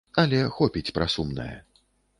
Але 0.21 0.39
хопіць 0.57 0.93
пра 0.97 1.09
сумнае. 1.19 1.51